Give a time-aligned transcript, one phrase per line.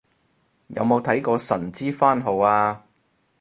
[0.69, 2.85] 有冇睇過神之番號啊